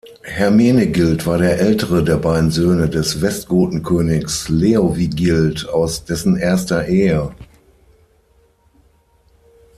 Hermenegild 0.23 1.27
war 1.27 1.37
der 1.37 1.59
ältere 1.59 2.03
der 2.03 2.17
beiden 2.17 2.49
Söhne 2.49 2.89
des 2.89 3.21
Westgotenkönigs 3.21 4.49
Leovigild 4.49 5.69
aus 5.69 6.05
dessen 6.05 6.37
erster 6.37 6.87
Ehe. 6.87 7.31